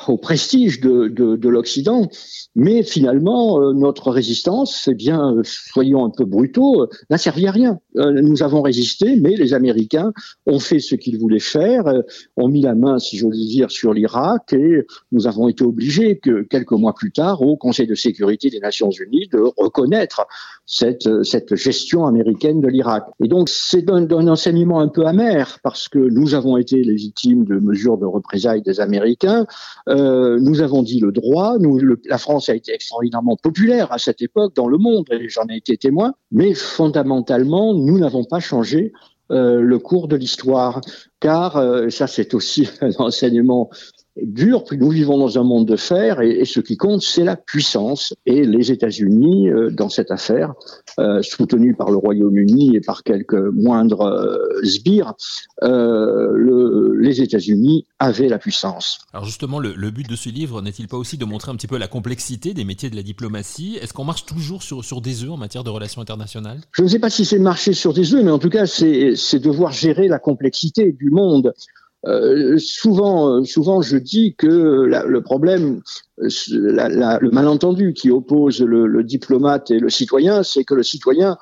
au 0.07 0.17
prestige 0.17 0.79
de, 0.79 1.07
de, 1.07 1.35
de 1.35 1.49
l'Occident, 1.49 2.09
mais 2.55 2.83
finalement 2.83 3.61
euh, 3.61 3.73
notre 3.73 4.11
résistance, 4.11 4.87
eh 4.91 4.95
bien, 4.95 5.33
euh, 5.33 5.41
soyons 5.43 6.05
un 6.05 6.09
peu 6.09 6.25
brutaux, 6.25 6.83
euh, 6.83 6.89
n'a 7.09 7.17
servi 7.17 7.47
à 7.47 7.51
rien. 7.51 7.79
nous 7.95 8.43
avons 8.43 8.61
résisté, 8.61 9.15
mais 9.15 9.35
les 9.35 9.53
Américains 9.53 10.11
ont 10.45 10.59
fait 10.59 10.79
ce 10.79 10.95
qu'ils 10.95 11.17
voulaient 11.17 11.39
faire, 11.39 11.83
ont 12.35 12.47
mis 12.47 12.61
la 12.61 12.75
main, 12.75 12.99
si 12.99 13.17
j'ose 13.17 13.37
dire, 13.47 13.71
sur 13.71 13.93
l'Irak, 13.93 14.53
et 14.53 14.85
nous 15.11 15.27
avons 15.27 15.47
été 15.47 15.63
obligés, 15.63 16.19
que 16.19 16.43
quelques 16.43 16.71
mois 16.71 16.93
plus 16.93 17.11
tard, 17.11 17.41
au 17.41 17.57
Conseil 17.57 17.87
de 17.87 17.95
sécurité 17.95 18.49
des 18.49 18.59
Nations 18.59 18.91
Unies, 18.91 19.27
de 19.31 19.41
reconnaître 19.57 20.25
cette, 20.65 21.07
gestion 21.55 22.05
américaine 22.05 22.61
de 22.61 22.67
l'Irak. 22.67 23.05
Et 23.23 23.27
donc 23.27 23.49
c'est 23.49 23.89
un, 23.89 24.09
enseignement 24.27 24.79
un 24.79 24.87
peu 24.87 25.05
amer, 25.05 25.59
parce 25.63 25.87
que 25.87 25.99
nous 25.99 26.35
avons 26.35 26.57
été 26.57 26.81
légitimes 26.83 27.45
de 27.45 27.59
mesures 27.59 27.97
de 27.97 28.05
représailles 28.05 28.61
des 28.61 28.79
Américains 28.79 29.16
Euh, 29.25 30.39
nous 30.39 30.61
avons 30.61 30.83
dit 30.83 30.99
le 30.99 31.11
droit. 31.11 31.55
La 32.05 32.17
France 32.17 32.49
a 32.49 32.55
été 32.55 32.73
extraordinairement 32.73 33.37
populaire 33.37 33.91
à 33.91 33.97
cette 33.97 34.21
époque 34.21 34.55
dans 34.55 34.67
le 34.67 34.77
monde, 34.77 35.05
et 35.11 35.29
j'en 35.29 35.45
ai 35.49 35.57
été 35.57 35.77
témoin. 35.77 36.13
Mais 36.31 36.53
fondamentalement, 36.53 37.73
nous 37.73 37.99
n'avons 37.99 38.23
pas 38.23 38.39
changé 38.39 38.93
euh, 39.29 39.59
le 39.59 39.77
cours 39.79 40.07
de 40.07 40.15
l'histoire, 40.15 40.79
car 41.19 41.57
euh, 41.57 41.89
ça 41.89 42.07
c'est 42.07 42.33
aussi 42.33 42.69
un 42.81 42.91
enseignement 42.99 43.69
dur, 44.23 44.63
puis 44.63 44.77
nous 44.77 44.89
vivons 44.89 45.17
dans 45.17 45.37
un 45.37 45.43
monde 45.43 45.67
de 45.67 45.75
fer, 45.75 46.21
et, 46.21 46.45
ce 46.45 46.59
qui 46.59 46.77
compte, 46.77 47.01
c'est 47.01 47.23
la 47.23 47.35
puissance. 47.35 48.13
Et 48.25 48.45
les 48.45 48.71
États-Unis, 48.71 49.49
euh, 49.49 49.69
dans 49.69 49.89
cette 49.89 50.11
affaire, 50.11 50.53
euh, 50.99 51.21
soutenus 51.21 51.75
par 51.77 51.91
le 51.91 51.97
Royaume-Uni 51.97 52.75
et 52.75 52.81
par 52.81 53.03
quelques 53.03 53.33
moindres 53.33 54.01
euh, 54.01 54.63
sbires, 54.63 55.13
le, 55.61 56.95
les 56.99 57.21
États-Unis 57.21 57.85
avaient 57.99 58.29
la 58.29 58.37
puissance. 58.37 58.99
Alors 59.13 59.25
justement, 59.25 59.59
le, 59.59 59.73
le 59.73 59.91
but 59.91 60.07
de 60.09 60.15
ce 60.15 60.29
livre 60.29 60.61
n'est-il 60.61 60.87
pas 60.87 60.97
aussi 60.97 61.17
de 61.17 61.25
montrer 61.25 61.51
un 61.51 61.55
petit 61.55 61.67
peu 61.67 61.77
la 61.77 61.87
complexité 61.87 62.53
des 62.53 62.63
métiers 62.63 62.89
de 62.89 62.95
la 62.95 63.03
diplomatie? 63.03 63.77
Est-ce 63.81 63.93
qu'on 63.93 64.03
marche 64.03 64.25
toujours 64.25 64.63
sur, 64.63 64.83
sur 64.83 65.01
des 65.01 65.23
œufs 65.23 65.31
en 65.31 65.37
matière 65.37 65.63
de 65.63 65.69
relations 65.69 66.01
internationales? 66.01 66.59
Je 66.71 66.83
ne 66.83 66.87
sais 66.87 66.99
pas 66.99 67.09
si 67.09 67.25
c'est 67.25 67.39
marcher 67.39 67.73
sur 67.73 67.93
des 67.93 68.13
œufs, 68.13 68.23
mais 68.23 68.31
en 68.31 68.39
tout 68.39 68.49
cas, 68.49 68.65
c'est 68.65 69.39
devoir 69.39 69.71
gérer 69.71 70.07
la 70.07 70.19
complexité 70.19 70.91
du 70.91 71.09
monde. 71.09 71.53
Euh, 72.05 72.57
souvent, 72.57 73.39
euh, 73.39 73.81
je 73.81 73.97
dis 73.97 74.35
que 74.35 74.47
le 74.47 75.21
problème, 75.21 75.81
euh, 76.19 76.27
le 76.49 77.29
malentendu 77.31 77.93
qui 77.93 78.11
oppose 78.11 78.61
le, 78.61 79.03
diplomate 79.03 79.71
et 79.71 79.79
le 79.79 79.89
citoyen, 79.89 80.43
c'est 80.43 80.63
que 80.63 80.73
le 80.73 80.83
citoyen 80.83 81.37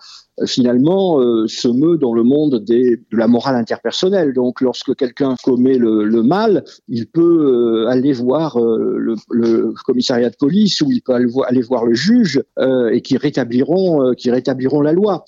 finalement 0.46 1.22
se 1.48 1.70
meut 1.70 1.98
dans 1.98 2.14
le 2.14 2.24
monde 2.24 2.62
de 2.66 3.00
la 3.14 3.28
morale 3.28 3.56
interpersonnelle. 3.56 4.34
Donc, 4.34 4.60
lorsque 4.60 4.94
quelqu'un 4.94 5.36
commet 5.42 5.78
le, 5.78 6.24
mal, 6.24 6.66
il 6.90 7.08
peut 7.08 7.88
aller 7.88 8.12
voir 8.12 8.60
le, 8.60 9.74
commissariat 9.86 10.30
de 10.30 10.36
police 10.36 10.82
ou 10.82 10.92
il 10.92 11.02
peut 11.02 11.14
aller 11.14 11.26
voir, 11.26 11.48
aller 11.48 11.62
voir 11.62 11.86
le 11.86 11.94
juge 11.94 12.44
et 12.92 13.02
qui 13.02 13.16
rétabliront, 13.16 14.14
qui 14.16 14.30
rétabliront 14.30 14.82
la 14.82 14.92
loi. 14.92 15.24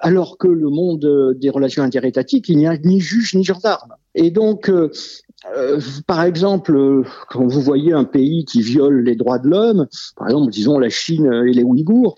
Alors 0.00 0.38
que 0.38 0.48
le 0.48 0.68
monde 0.68 1.36
des 1.38 1.50
relations 1.50 1.82
interétatiques, 1.82 2.48
il 2.48 2.58
n'y 2.58 2.66
a 2.66 2.76
ni 2.76 3.00
juge 3.00 3.34
ni 3.34 3.44
gendarme. 3.44 3.94
Et 4.14 4.30
donc, 4.30 4.68
euh, 4.68 4.90
euh, 5.56 5.80
par 6.06 6.24
exemple, 6.24 7.04
quand 7.30 7.46
vous 7.46 7.60
voyez 7.60 7.92
un 7.92 8.04
pays 8.04 8.44
qui 8.44 8.62
viole 8.62 9.04
les 9.04 9.14
droits 9.14 9.38
de 9.38 9.48
l'homme, 9.48 9.86
par 10.16 10.28
exemple, 10.28 10.50
disons 10.50 10.78
la 10.78 10.88
Chine 10.88 11.30
et 11.46 11.52
les 11.52 11.62
Ouïghours, 11.62 12.16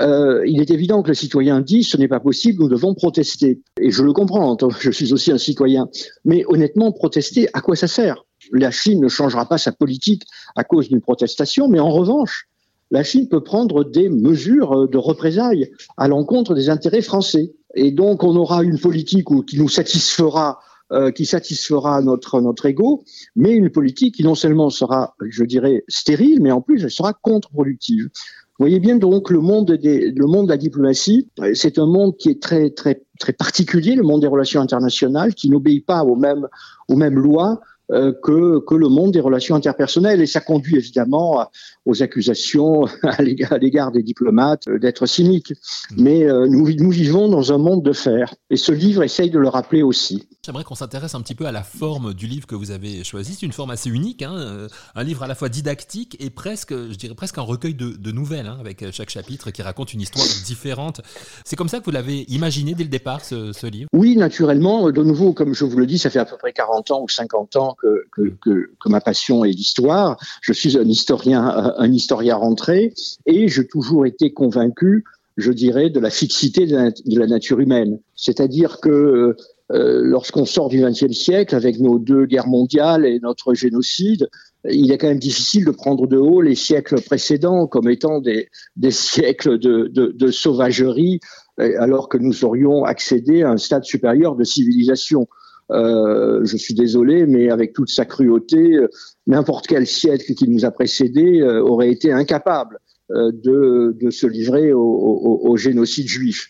euh, 0.00 0.44
il 0.46 0.60
est 0.60 0.70
évident 0.70 1.02
que 1.02 1.08
le 1.08 1.14
citoyen 1.14 1.60
dit 1.60 1.82
ce 1.82 1.96
n'est 1.96 2.06
pas 2.06 2.20
possible, 2.20 2.62
nous 2.62 2.68
devons 2.68 2.94
protester. 2.94 3.60
Et 3.80 3.90
je 3.90 4.04
le 4.04 4.12
comprends, 4.12 4.56
je 4.80 4.90
suis 4.90 5.12
aussi 5.12 5.32
un 5.32 5.38
citoyen. 5.38 5.88
Mais 6.24 6.44
honnêtement, 6.46 6.92
protester, 6.92 7.48
à 7.52 7.60
quoi 7.60 7.74
ça 7.74 7.88
sert? 7.88 8.24
La 8.52 8.70
Chine 8.70 9.00
ne 9.00 9.08
changera 9.08 9.46
pas 9.46 9.58
sa 9.58 9.72
politique 9.72 10.22
à 10.54 10.62
cause 10.62 10.88
d'une 10.88 11.00
protestation, 11.00 11.68
mais 11.68 11.80
en 11.80 11.90
revanche, 11.90 12.48
la 12.90 13.02
Chine 13.04 13.28
peut 13.28 13.42
prendre 13.42 13.84
des 13.84 14.08
mesures 14.08 14.88
de 14.88 14.98
représailles 14.98 15.70
à 15.96 16.08
l'encontre 16.08 16.54
des 16.54 16.68
intérêts 16.68 17.02
français. 17.02 17.52
Et 17.74 17.92
donc, 17.92 18.24
on 18.24 18.34
aura 18.36 18.62
une 18.62 18.78
politique 18.78 19.28
qui 19.46 19.58
nous 19.58 19.68
satisfera 19.68 20.58
euh, 20.92 21.12
qui 21.12 21.24
satisfera 21.24 22.02
notre 22.02 22.40
notre 22.40 22.66
ego, 22.66 23.04
mais 23.36 23.52
une 23.52 23.70
politique 23.70 24.16
qui 24.16 24.24
non 24.24 24.34
seulement 24.34 24.70
sera, 24.70 25.14
je 25.24 25.44
dirais, 25.44 25.84
stérile, 25.86 26.42
mais 26.42 26.50
en 26.50 26.60
plus 26.60 26.82
elle 26.82 26.90
sera 26.90 27.12
contre-productive. 27.12 28.06
Vous 28.06 28.64
voyez 28.64 28.80
bien 28.80 28.96
donc 28.96 29.30
le 29.30 29.38
monde 29.38 29.70
le 29.70 30.26
monde 30.26 30.46
de 30.46 30.50
la 30.50 30.56
diplomatie, 30.56 31.28
euh, 31.38 31.52
c'est 31.54 31.78
un 31.78 31.86
monde 31.86 32.16
qui 32.16 32.28
est 32.30 32.42
très 32.42 32.70
très 32.70 33.04
très 33.20 33.32
particulier, 33.32 33.94
le 33.94 34.02
monde 34.02 34.22
des 34.22 34.26
relations 34.26 34.60
internationales, 34.60 35.32
qui 35.36 35.48
n'obéit 35.48 35.86
pas 35.86 36.02
aux 36.02 36.16
mêmes 36.16 36.48
aux 36.88 36.96
mêmes 36.96 37.20
lois, 37.20 37.60
euh, 37.60 37.60
que, 37.90 38.60
que 38.60 38.74
le 38.74 38.88
monde 38.88 39.12
des 39.12 39.20
relations 39.20 39.54
interpersonnelles. 39.54 40.20
Et 40.20 40.26
ça 40.26 40.40
conduit 40.40 40.76
évidemment 40.76 41.46
aux 41.86 42.02
accusations 42.02 42.86
à 43.02 43.22
l'égard 43.22 43.92
des 43.92 44.02
diplomates 44.02 44.68
euh, 44.68 44.78
d'être 44.78 45.06
cyniques. 45.06 45.52
Mm. 45.90 46.02
Mais 46.02 46.24
euh, 46.24 46.46
nous, 46.46 46.70
nous 46.72 46.90
vivons 46.90 47.28
dans 47.28 47.52
un 47.52 47.58
monde 47.58 47.82
de 47.82 47.92
fer. 47.92 48.34
Et 48.50 48.56
ce 48.56 48.72
livre 48.72 49.02
essaye 49.02 49.30
de 49.30 49.38
le 49.38 49.48
rappeler 49.48 49.82
aussi. 49.82 50.28
J'aimerais 50.44 50.64
qu'on 50.64 50.74
s'intéresse 50.74 51.14
un 51.14 51.20
petit 51.20 51.34
peu 51.34 51.46
à 51.46 51.52
la 51.52 51.62
forme 51.62 52.14
du 52.14 52.26
livre 52.26 52.46
que 52.46 52.54
vous 52.54 52.70
avez 52.70 53.04
choisi. 53.04 53.34
C'est 53.34 53.46
une 53.46 53.52
forme 53.52 53.70
assez 53.70 53.90
unique, 53.90 54.22
hein 54.22 54.68
un 54.94 55.04
livre 55.04 55.22
à 55.22 55.26
la 55.26 55.34
fois 55.34 55.48
didactique 55.48 56.16
et 56.20 56.30
presque, 56.30 56.72
je 56.72 56.96
dirais 56.96 57.14
presque 57.14 57.38
un 57.38 57.42
recueil 57.42 57.74
de, 57.74 57.90
de 57.90 58.12
nouvelles, 58.12 58.46
hein, 58.46 58.56
avec 58.60 58.90
chaque 58.92 59.10
chapitre 59.10 59.50
qui 59.50 59.62
raconte 59.62 59.92
une 59.92 60.00
histoire 60.00 60.26
différente. 60.46 61.00
C'est 61.44 61.56
comme 61.56 61.68
ça 61.68 61.80
que 61.80 61.84
vous 61.84 61.90
l'avez 61.90 62.24
imaginé 62.28 62.74
dès 62.74 62.84
le 62.84 62.90
départ, 62.90 63.24
ce, 63.24 63.52
ce, 63.52 63.66
livre? 63.66 63.88
Oui, 63.92 64.16
naturellement. 64.16 64.90
De 64.90 65.02
nouveau, 65.02 65.32
comme 65.32 65.54
je 65.54 65.64
vous 65.64 65.78
le 65.78 65.86
dis, 65.86 65.98
ça 65.98 66.10
fait 66.10 66.18
à 66.18 66.24
peu 66.24 66.36
près 66.36 66.52
40 66.52 66.90
ans 66.90 67.02
ou 67.02 67.08
50 67.08 67.56
ans 67.56 67.76
que, 67.80 68.04
que, 68.12 68.70
que, 68.80 68.88
ma 68.88 69.00
passion 69.00 69.44
est 69.44 69.52
l'histoire. 69.52 70.18
Je 70.42 70.52
suis 70.52 70.76
un 70.76 70.88
historien, 70.88 71.74
un 71.76 71.92
historien 71.92 72.36
rentré, 72.36 72.94
et 73.26 73.48
j'ai 73.48 73.66
toujours 73.66 74.06
été 74.06 74.32
convaincu, 74.32 75.04
je 75.36 75.52
dirais, 75.52 75.90
de 75.90 76.00
la 76.00 76.10
fixité 76.10 76.66
de 76.66 77.18
la, 77.18 77.26
nature 77.26 77.60
humaine. 77.60 77.98
C'est-à-dire 78.14 78.80
que 78.80 79.36
euh, 79.72 80.00
lorsqu'on 80.02 80.46
sort 80.46 80.68
du 80.68 80.82
XXe 80.82 81.12
siècle 81.12 81.54
avec 81.54 81.78
nos 81.78 81.98
deux 81.98 82.26
guerres 82.26 82.48
mondiales 82.48 83.06
et 83.06 83.20
notre 83.20 83.54
génocide, 83.54 84.28
il 84.68 84.92
est 84.92 84.98
quand 84.98 85.08
même 85.08 85.18
difficile 85.18 85.64
de 85.64 85.70
prendre 85.70 86.06
de 86.06 86.18
haut 86.18 86.42
les 86.42 86.56
siècles 86.56 87.00
précédents 87.00 87.66
comme 87.66 87.88
étant 87.88 88.20
des, 88.20 88.48
des 88.76 88.90
siècles 88.90 89.58
de, 89.58 89.86
de, 89.86 90.12
de 90.14 90.30
sauvagerie, 90.30 91.20
alors 91.56 92.08
que 92.08 92.18
nous 92.18 92.44
aurions 92.44 92.84
accédé 92.84 93.42
à 93.42 93.50
un 93.50 93.56
stade 93.56 93.84
supérieur 93.84 94.34
de 94.34 94.44
civilisation. 94.44 95.28
Euh, 95.72 96.44
je 96.44 96.56
suis 96.56 96.74
désolé, 96.74 97.26
mais 97.26 97.50
avec 97.50 97.72
toute 97.72 97.90
sa 97.90 98.04
cruauté, 98.04 98.76
euh, 98.76 98.88
n'importe 99.26 99.66
quel 99.66 99.86
siècle 99.86 100.34
qui 100.34 100.48
nous 100.48 100.64
a 100.64 100.70
précédés 100.70 101.40
euh, 101.40 101.62
aurait 101.62 101.90
été 101.90 102.12
incapable 102.12 102.78
de, 103.12 103.96
se 104.10 104.28
livrer 104.28 104.72
au, 104.72 105.56
génocide 105.56 106.06
juif. 106.06 106.46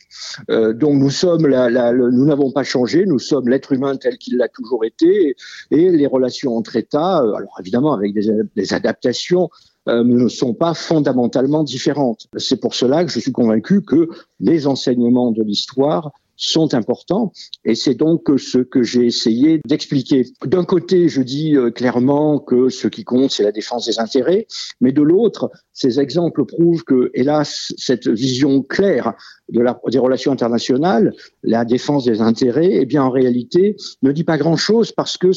Donc 0.50 1.00
nous 1.00 1.08
sommes, 1.08 1.46
la, 1.46 1.90
nous 1.94 2.26
n'avons 2.26 2.52
pas 2.52 2.64
changé, 2.64 3.06
nous 3.06 3.18
sommes 3.18 3.48
l'être 3.48 3.72
humain 3.72 3.96
tel 3.96 4.18
qu'il 4.18 4.36
l'a 4.36 4.48
toujours 4.48 4.84
été, 4.84 5.36
et, 5.70 5.90
les 5.90 6.06
relations 6.06 6.54
entre 6.54 6.76
États, 6.76 7.16
alors 7.16 7.56
évidemment 7.60 7.94
avec 7.94 8.12
des, 8.12 8.74
adaptations, 8.74 9.48
ne 9.86 10.28
sont 10.28 10.52
pas 10.52 10.74
fondamentalement 10.74 11.64
différentes. 11.64 12.26
C'est 12.36 12.60
pour 12.60 12.74
cela 12.74 13.06
que 13.06 13.10
je 13.10 13.20
suis 13.20 13.32
convaincu 13.32 13.80
que 13.80 14.10
les 14.38 14.66
enseignements 14.66 15.30
de 15.30 15.42
l'histoire 15.42 16.12
sont 16.40 16.74
importants 16.74 17.32
et 17.64 17.74
c'est 17.74 17.94
donc 17.94 18.22
ce 18.38 18.58
que 18.58 18.82
j'ai 18.82 19.06
essayé 19.06 19.60
d'expliquer. 19.66 20.26
D'un 20.44 20.64
côté, 20.64 21.08
je 21.08 21.22
dis 21.22 21.54
euh, 21.54 21.70
clairement 21.70 22.38
que 22.38 22.70
ce 22.70 22.88
qui 22.88 23.04
compte, 23.04 23.30
c'est 23.30 23.42
la 23.42 23.52
défense 23.52 23.86
des 23.86 24.00
intérêts, 24.00 24.46
mais 24.80 24.92
de 24.92 25.02
l'autre, 25.02 25.50
ces 25.72 26.00
exemples 26.00 26.46
prouvent 26.46 26.82
que, 26.84 27.10
hélas, 27.14 27.72
cette 27.76 28.08
vision 28.08 28.62
claire 28.62 29.14
de 29.50 29.60
la, 29.60 29.78
des 29.88 29.98
relations 29.98 30.32
internationales, 30.32 31.12
la 31.42 31.64
défense 31.64 32.04
des 32.04 32.20
intérêts, 32.20 32.70
eh 32.72 32.86
bien, 32.86 33.02
en 33.02 33.10
réalité, 33.10 33.76
ne 34.02 34.12
dit 34.12 34.24
pas 34.24 34.38
grand-chose 34.38 34.92
parce 34.92 35.18
que 35.18 35.30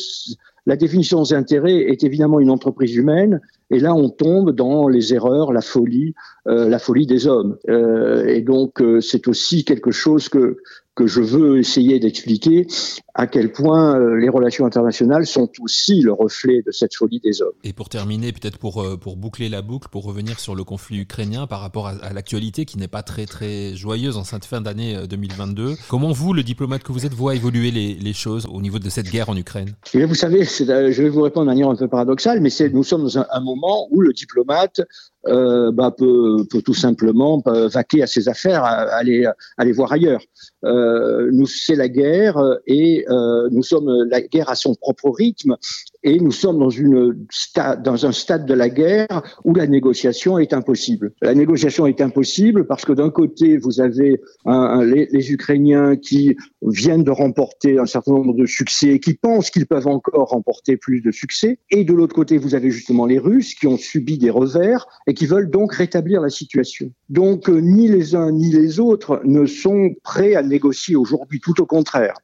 la 0.66 0.78
définition 0.78 1.22
des 1.24 1.34
intérêts 1.34 1.80
est 1.80 2.04
évidemment 2.04 2.40
une 2.40 2.50
entreprise 2.50 2.96
humaine, 2.96 3.42
et 3.70 3.80
là 3.80 3.94
on 3.94 4.10
tombe 4.10 4.52
dans 4.52 4.88
les 4.88 5.14
erreurs, 5.14 5.52
la 5.52 5.60
folie, 5.60 6.14
euh, 6.48 6.70
la 6.70 6.80
folie 6.80 7.06
des 7.06 7.28
hommes. 7.28 7.58
Euh, 7.70 8.26
et 8.28 8.42
donc 8.42 8.82
c'est 9.02 9.28
aussi 9.28 9.66
quelque 9.66 9.92
chose 9.92 10.30
que 10.30 10.58
que 10.96 11.08
je 11.08 11.22
veux 11.22 11.60
essayer 11.60 12.00
d'expliquer 12.00 12.68
à 13.16 13.28
quel 13.28 13.52
point 13.52 13.96
euh, 13.96 14.16
les 14.16 14.30
relations 14.30 14.66
internationales 14.66 15.28
sont 15.28 15.50
aussi 15.62 16.02
le 16.02 16.12
reflet 16.12 16.64
de 16.66 16.72
cette 16.72 16.96
folie 16.96 17.20
des 17.20 17.44
hommes. 17.44 17.54
Et 17.64 17.72
pour 17.72 17.90
terminer, 17.90 18.32
peut-être 18.32 18.58
pour, 18.58 18.82
euh, 18.82 18.98
pour 18.98 19.18
boucler 19.18 19.50
la 19.50 19.62
boucle, 19.62 19.88
pour 19.90 20.04
revenir 20.04 20.40
sur 20.40 20.56
le 20.56 20.64
conflit 20.64 21.00
ukrainien 21.00 21.46
par 21.46 21.62
rapport 21.62 21.88
à, 21.88 21.94
l'actualité 22.14 22.66
qui 22.66 22.78
n'est 22.80 22.88
pas 22.88 23.04
très 23.04 23.26
très 23.26 23.76
joyeuse 23.76 24.18
en 24.18 24.24
cette 24.24 24.46
fin 24.46 24.62
d'année 24.62 24.98
2022, 25.08 25.64
euh, 25.64 25.74
comment 25.90 26.12
vous, 26.12 26.34
le 26.34 26.42
diplomate 26.42 26.84
que 26.84 26.92
vous 26.92 27.06
êtes, 27.06 27.14
voit 27.14 27.36
évoluer 27.36 27.70
les, 27.70 27.94
les 27.94 28.14
choses 28.14 28.48
au 28.52 28.62
niveau 28.62 28.80
de 28.80 28.90
cette 28.90 29.10
guerre 29.12 29.30
en 29.30 29.38
Ukraine? 29.38 29.74
Eh 29.94 30.06
Vous 30.06 30.16
savez, 30.16 30.44
je 30.44 31.02
vais 31.02 31.10
vous 31.10 31.22
répondre 31.22 31.46
de 31.46 31.52
manière 31.52 31.70
un 31.70 31.76
peu 31.76 31.88
paradoxale, 31.88 32.42
mais 32.42 32.50
nous 32.72 32.84
sommes 32.84 33.04
dans 33.04 33.20
un, 33.20 33.28
un 33.32 33.42
moment 33.42 33.88
où 33.92 34.02
le 34.02 34.12
diplomate 34.12 34.82
bah, 35.26 35.94
peut, 35.98 36.46
peut, 36.50 36.62
tout 36.62 36.74
simplement 36.74 37.42
vaquer 37.46 38.04
à 38.04 38.08
ses 38.08 38.28
affaires, 38.28 38.64
aller, 38.64 39.26
aller 39.58 39.72
voir 39.72 39.92
ailleurs. 39.92 40.22
Nous, 40.64 41.46
c'est 41.46 41.76
la 41.76 41.88
guerre 41.88 42.38
et 42.68 43.03
nous 43.10 43.64
sommes 43.64 44.04
la 44.10 44.22
guerre 44.22 44.50
à 44.50 44.56
son 44.56 44.76
propre 44.76 45.10
rythme 45.10 45.58
et 46.04 46.20
nous 46.20 46.32
sommes 46.32 46.60
dans, 46.60 48.06
un 48.06 48.12
stade 48.12 48.46
de 48.46 48.54
la 48.54 48.70
guerre 48.70 49.24
où 49.44 49.54
la 49.54 49.68
négociation 49.68 50.38
est 50.38 50.54
impossible. 50.54 51.14
La 51.22 51.34
négociation 51.34 51.88
est 51.88 52.02
impossible 52.02 52.68
parce 52.68 52.86
que 52.86 52.94
d'un 52.94 53.10
côté, 53.10 53.58
vous 53.58 53.80
avez 53.80 54.22
les, 54.46 55.32
Ukrainiens 55.32 55.96
qui 55.96 56.36
viennent 56.62 57.04
de 57.04 57.12
remporter 57.12 57.80
un 57.80 57.86
certain 57.86 58.12
nombre 58.12 58.36
de 58.36 58.46
succès, 58.46 59.00
qui 59.00 59.14
pensent 59.14 59.50
qu'ils 59.50 59.66
peuvent 59.66 59.88
encore 59.88 60.30
remporter 60.30 60.76
plus 60.76 61.02
de 61.02 61.12
succès, 61.12 61.60
et 61.72 61.86
de 61.86 61.94
l'autre 61.94 62.14
côté, 62.14 62.38
vous 62.38 62.56
avez 62.56 62.72
justement 62.72 63.06
les 63.06 63.20
Russes 63.20 63.56
qui 63.56 63.68
ont 63.68 63.78
subi 63.78 64.18
des 64.18 64.30
revers 64.30 64.86
et 65.08 65.14
qui 65.14 65.26
veulent 65.26 65.50
donc 65.50 65.74
rétablir 65.74 66.22
la 66.22 66.30
situation. 66.30 66.92
Donc, 67.10 67.50
euh, 67.50 67.60
ni 67.60 67.88
les 67.88 68.16
uns 68.16 68.32
ni 68.32 68.52
les 68.52 68.80
autres 68.80 69.22
ne 69.24 69.46
sont 69.46 69.94
prêts 70.04 70.36
à 70.36 70.44
négocier 70.44 70.96
aujourd'hui, 70.96 71.40
tout 71.40 71.62
au 71.62 71.66
contraire. 71.66 72.16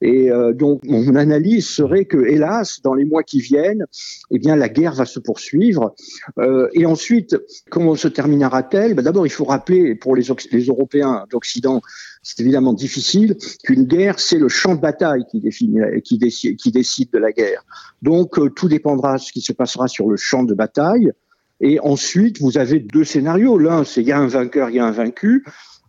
Et 0.00 0.30
euh, 0.30 0.52
donc, 0.52 0.84
mon 0.84 1.16
analyse 1.16 1.68
serait 1.68 2.04
que, 2.04 2.18
hélas, 2.18 2.80
dans 2.82 2.94
les 2.94 3.04
mois 3.04 3.22
qui 3.28 3.40
viennent, 3.40 3.84
eh 4.30 4.38
bien 4.38 4.56
la 4.56 4.68
guerre 4.68 4.94
va 4.94 5.04
se 5.04 5.20
poursuivre. 5.20 5.94
Euh, 6.38 6.68
et 6.72 6.86
ensuite, 6.86 7.36
comment 7.70 7.94
se 7.94 8.08
terminera-t-elle 8.08 8.94
ben, 8.94 9.02
D'abord, 9.02 9.26
il 9.26 9.30
faut 9.30 9.44
rappeler 9.44 9.94
pour 9.94 10.16
les, 10.16 10.24
Européens 10.68 11.24
d'Occident, 11.30 11.82
c'est 12.22 12.40
évidemment 12.40 12.72
difficile, 12.72 13.36
qu'une 13.64 13.84
guerre, 13.84 14.18
c'est 14.18 14.38
le 14.38 14.48
champ 14.48 14.74
de 14.74 14.80
bataille 14.80 15.24
qui 15.30 15.40
décide 15.40 17.10
de 17.12 17.18
la 17.18 17.32
guerre. 17.32 17.64
Donc, 18.02 18.38
euh, 18.38 18.48
tout 18.50 18.68
dépendra 18.68 19.16
de 19.16 19.22
ce 19.22 19.32
qui 19.32 19.40
se 19.40 19.52
passera 19.52 19.88
sur 19.88 20.08
le 20.08 20.16
champ 20.16 20.42
de 20.42 20.54
bataille. 20.54 21.12
Et 21.60 21.80
ensuite, 21.80 22.40
vous 22.40 22.56
avez 22.56 22.78
deux 22.78 23.04
scénarios. 23.04 23.58
L'un, 23.58 23.84
c'est 23.84 24.00
il 24.02 24.08
y 24.08 24.12
a 24.12 24.18
un 24.18 24.28
vainqueur, 24.28 24.70
il 24.70 24.76
y 24.76 24.78
a 24.78 24.86
un 24.86 24.92
vaincu. 24.92 25.44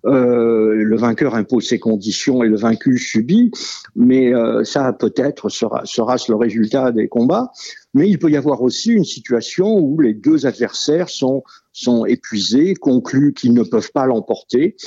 Euh, 0.06 0.76
le 0.76 0.98
vainqueur 0.98 1.36
impose 1.36 1.68
ses 1.68 1.80
conditions 1.80 2.44
et 2.44 2.48
le 2.48 2.56
vaincu 2.56 2.98
subit, 2.98 3.52
mais 3.96 4.34
euh, 4.34 4.64
ça 4.64 4.94
peut-être 4.94 5.50
sera, 5.50 5.82
sera 5.86 6.16
le 6.28 6.36
résultat 6.36 6.92
des 6.92 7.08
combats. 7.08 7.52
Mais 7.94 8.10
il 8.10 8.18
peut 8.18 8.30
y 8.30 8.38
avoir 8.38 8.62
aussi 8.62 8.92
une 8.92 9.04
situation 9.04 9.78
où 9.78 10.00
les 10.00 10.14
deux 10.14 10.46
adversaires 10.46 11.10
sont, 11.10 11.44
sont 11.74 12.06
épuisés, 12.06 12.76
concluent 12.76 13.34
qu'ils 13.34 13.54
ne 13.54 13.64
peuvent 13.64 13.92
pas 13.92 14.06
l'emporter, 14.06 14.78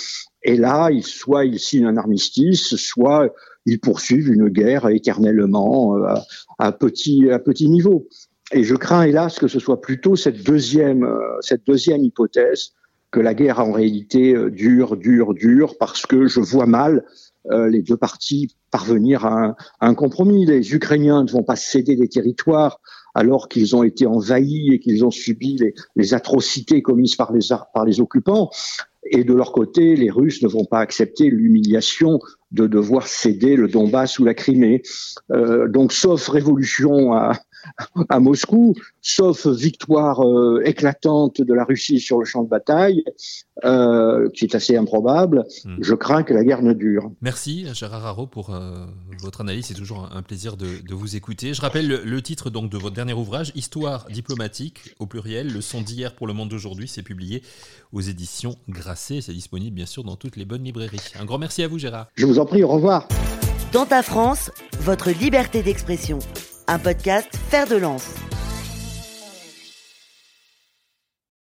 et 0.45 0.57
là, 0.57 0.88
soit 1.02 1.45
ils 1.45 1.61
signent 1.61 1.87
un 1.87 1.97
armistice, 1.97 2.75
soit 2.76 3.33
ils 3.66 3.81
poursuivent 3.81 4.33
une 4.33 4.49
guerre 4.49 4.88
éternellement 4.88 5.97
euh, 5.97 6.14
à, 6.59 6.73
petit, 6.73 7.31
à 7.31 7.38
petit 7.38 7.69
niveau. 7.69 8.09
Et 8.52 8.64
je 8.64 8.75
crains 8.75 9.04
hélas 9.04 9.38
que 9.38 9.49
ce 9.49 9.59
soit 9.59 9.81
plutôt 9.81 10.16
cette 10.16 10.42
deuxième, 10.42 11.09
cette 11.40 11.66
deuxième 11.66 12.02
hypothèse 12.02 12.73
que 13.12 13.21
la 13.21 13.35
guerre 13.35 13.61
en 13.61 13.71
réalité 13.71 14.35
euh, 14.35 14.50
dure, 14.50 14.97
dure, 14.97 15.35
dure, 15.35 15.76
parce 15.78 16.07
que 16.07 16.26
je 16.26 16.40
vois 16.40 16.66
mal 16.66 17.04
euh, 17.50 17.69
les 17.69 17.83
deux 17.83 17.97
parties 17.97 18.57
parvenir 18.71 19.26
à 19.26 19.54
un, 19.81 19.95
compromis. 19.95 20.47
Les 20.47 20.75
Ukrainiens 20.75 21.23
ne 21.23 21.31
vont 21.31 21.42
pas 21.42 21.57
céder 21.57 21.95
des 21.95 22.09
territoires 22.09 22.81
alors 23.14 23.49
qu'ils 23.49 23.76
ont 23.76 23.83
été 23.83 24.07
envahis 24.07 24.73
et 24.73 24.81
qu'ils 24.81 25.04
ont 25.04 25.11
subi 25.11 25.61
les, 25.97 26.14
atrocités 26.14 26.81
commises 26.81 27.14
par 27.14 27.33
les, 27.33 27.40
par 27.75 27.85
les 27.85 28.00
occupants. 28.00 28.50
Et 29.11 29.25
de 29.25 29.35
leur 29.35 29.52
côté, 29.52 29.97
les 29.97 30.11
Russes 30.11 30.42
ne 30.42 30.49
vont 30.49 30.64
pas 30.64 30.78
accepter 30.78 31.28
l'humiliation 31.28 32.21
de 32.52 32.66
devoir 32.66 33.09
céder 33.09 33.57
le 33.57 33.69
Donbass 33.69 34.19
ou 34.19 34.25
la 34.25 34.33
Crimée. 34.33 34.83
Euh, 35.33 35.69
donc, 35.69 35.92
sauf 35.92 36.28
révolution 36.28 37.12
à, 37.12 37.33
à 38.09 38.21
Moscou, 38.21 38.75
sauf 39.00 39.47
victoire 39.47 40.26
euh, 40.26 40.62
éclatante 40.64 41.40
de 41.40 41.54
la 41.54 41.64
Russie 41.64 42.00
sur 42.00 42.19
le 42.19 42.25
champ 42.25 42.42
de 42.42 42.49
bataille, 42.49 43.04
euh, 43.64 44.28
qui 44.31 44.45
est 44.45 44.54
assez 44.54 44.76
improbable, 44.76 45.45
hmm. 45.64 45.76
je 45.81 45.95
crains 45.95 46.23
que 46.23 46.33
la 46.33 46.45
guerre 46.45 46.62
ne 46.62 46.73
dure. 46.73 47.11
Merci 47.21 47.66
Gérard 47.75 48.07
Haro 48.07 48.26
pour 48.26 48.54
euh, 48.54 48.87
votre 49.21 49.42
analyse, 49.42 49.66
c'est 49.66 49.75
toujours 49.75 50.09
un 50.12 50.23
plaisir 50.23 50.57
de, 50.57 50.66
vous 50.92 51.16
écouter. 51.16 51.54
Je 51.54 51.61
rappelle 51.61 51.88
le, 51.88 52.23
titre 52.23 52.50
donc 52.50 52.71
de 52.71 52.78
votre 52.78 52.95
dernier 52.95 53.14
ouvrage, 53.14 53.52
Histoire 53.54 54.07
diplomatique 54.11 54.95
au 54.99 55.07
pluriel, 55.07 55.52
le 55.52 55.61
son 55.61 55.81
d'hier 55.81 56.14
pour 56.14 56.26
le 56.26 56.33
monde 56.33 56.49
d'aujourd'hui, 56.49 56.88
c'est 56.88 57.02
publié 57.02 57.42
aux 57.92 58.00
éditions 58.00 58.57
Grasset, 58.69 59.21
c'est 59.21 59.33
disponible 59.33 59.75
bien 59.75 59.87
sûr 59.87 60.04
dans 60.04 60.16
toutes 60.16 60.37
les 60.37 60.45
bonnes 60.45 60.64
librairies. 60.64 61.00
Un 61.19 61.25
grand 61.25 61.38
merci 61.38 61.62
à 61.62 61.69
vous 61.69 61.78
Gérard. 61.78 62.09
Je 62.14 62.26
vous 62.26 62.38
en 62.38 62.47
prie, 62.47 62.62
au 62.62 62.69
revoir. 62.69 63.09
Dans 63.73 63.87
ta 63.87 64.02
France, 64.02 64.50
votre 64.81 65.11
liberté 65.11 65.62
d'expression 65.62 66.19
un 66.72 66.78
podcast 66.78 67.28
Faire 67.50 67.66
de 67.66 67.76
Lance. 67.76 68.14